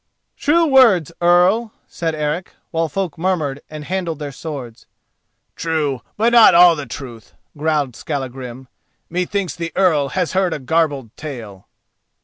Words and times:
"True 0.35 0.65
words, 0.65 1.11
Earl," 1.21 1.73
said 1.87 2.15
Eric, 2.15 2.55
while 2.71 2.89
folk 2.89 3.19
murmured 3.19 3.61
and 3.69 3.85
handled 3.85 4.17
their 4.17 4.31
swords. 4.31 4.87
"True, 5.55 6.01
but 6.17 6.33
not 6.33 6.55
all 6.55 6.75
the 6.75 6.87
truth," 6.87 7.35
growled 7.55 7.95
Skallagrim. 7.95 8.67
"Methinks 9.11 9.55
the 9.55 9.71
Earl 9.75 10.07
has 10.09 10.33
heard 10.33 10.55
a 10.55 10.59
garbled 10.59 11.15
tale." 11.17 11.67